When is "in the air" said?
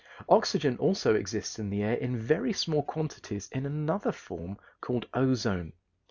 1.59-1.93